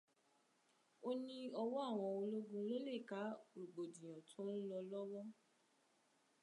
[1.07, 3.21] Ó ní ọwọ́ àwọn ológun ló lè ká
[3.53, 5.25] rògbòdìnyàn tó ń lọ lọ́wọ́.